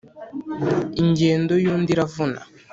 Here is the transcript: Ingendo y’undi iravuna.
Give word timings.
Ingendo 1.01 1.53
y’undi 1.63 1.91
iravuna. 1.93 2.41